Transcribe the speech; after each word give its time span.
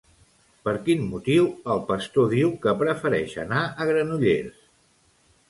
Per 0.69 0.71
quin 0.87 1.03
motiu 1.09 1.45
el 1.73 1.83
pastor 1.89 2.33
diu 2.39 2.55
que 2.65 2.75
prefereix 2.81 3.37
anar 3.45 3.61
a 3.85 3.89
Granollers? 3.93 4.59